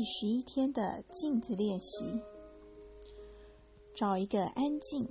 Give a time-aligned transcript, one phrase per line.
[0.00, 2.22] 第十一天的镜子练习，
[3.94, 5.06] 找一个安静、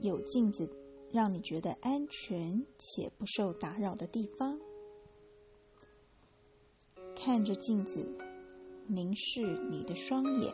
[0.00, 0.68] 有镜子
[1.12, 4.58] 让你觉得安全且不受打扰的地方，
[7.14, 8.04] 看着镜子，
[8.88, 10.52] 凝视你的双眼。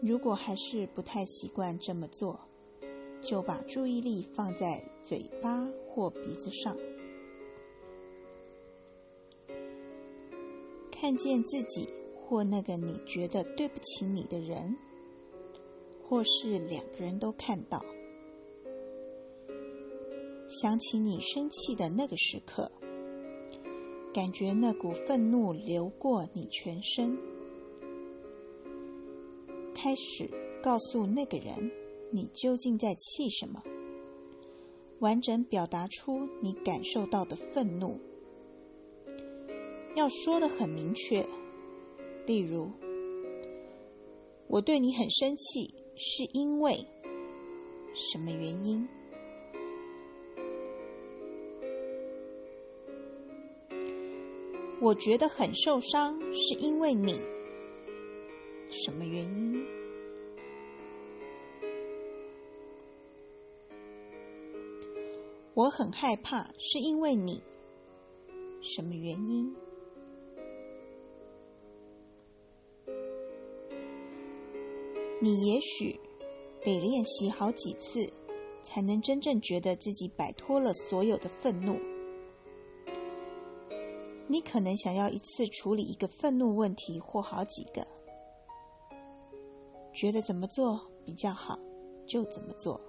[0.00, 2.38] 如果还是不太习惯这么做，
[3.20, 6.76] 就把注意力放在嘴巴或鼻子上。
[11.02, 14.76] 看见自己或那个你觉得对不起你的人，
[16.00, 17.84] 或是两个人都看到，
[20.48, 22.70] 想起你生气的那个时刻，
[24.14, 27.18] 感觉那股愤怒流过你全身，
[29.74, 30.30] 开始
[30.62, 31.68] 告诉那个人
[32.12, 33.60] 你究竟在气什么，
[35.00, 37.98] 完整表达出你感受到的愤怒。
[39.94, 41.24] 要说的很明确，
[42.26, 42.70] 例如，
[44.48, 46.86] 我对你很生气，是因为
[47.94, 48.88] 什么原因？
[54.80, 57.12] 我觉得很受伤，是因为你
[58.70, 59.64] 什么原因？
[65.54, 67.42] 我很害怕，是因为你
[68.62, 69.54] 什么原因？
[75.22, 76.00] 你也许
[76.64, 78.12] 得练习好几次，
[78.60, 81.78] 才能真正觉得自己摆脱了所有的愤怒。
[84.26, 87.86] 你可能想要一次处理一个愤怒问题，或好几个，
[89.94, 91.56] 觉得怎么做比较好，
[92.04, 92.80] 就怎么做。